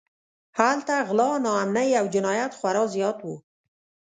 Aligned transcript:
هلته 0.59 0.95
غلا، 1.07 1.31
ناامنۍ 1.45 1.89
او 1.99 2.05
جنایت 2.15 2.51
خورا 2.59 2.83
زیات 2.93 3.19
و. 3.25 3.29